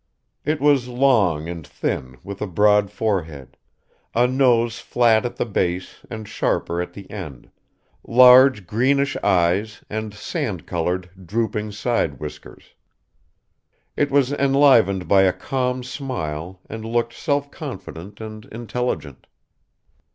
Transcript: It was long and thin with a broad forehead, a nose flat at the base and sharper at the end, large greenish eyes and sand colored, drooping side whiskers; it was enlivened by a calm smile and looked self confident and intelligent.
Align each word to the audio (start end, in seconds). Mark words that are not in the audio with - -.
It 0.43 0.59
was 0.59 0.87
long 0.87 1.47
and 1.47 1.67
thin 1.67 2.17
with 2.23 2.41
a 2.41 2.47
broad 2.47 2.89
forehead, 2.89 3.55
a 4.15 4.25
nose 4.25 4.79
flat 4.79 5.27
at 5.27 5.35
the 5.35 5.45
base 5.45 5.99
and 6.09 6.27
sharper 6.27 6.81
at 6.81 6.93
the 6.93 7.07
end, 7.11 7.51
large 8.03 8.65
greenish 8.65 9.15
eyes 9.17 9.83
and 9.91 10.11
sand 10.11 10.65
colored, 10.65 11.11
drooping 11.27 11.73
side 11.73 12.19
whiskers; 12.19 12.73
it 13.95 14.09
was 14.09 14.33
enlivened 14.33 15.07
by 15.07 15.21
a 15.21 15.31
calm 15.33 15.83
smile 15.83 16.59
and 16.67 16.83
looked 16.83 17.13
self 17.13 17.51
confident 17.51 18.19
and 18.19 18.45
intelligent. 18.45 19.27